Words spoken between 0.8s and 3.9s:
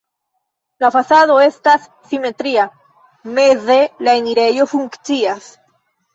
La fasado estas simetria, meze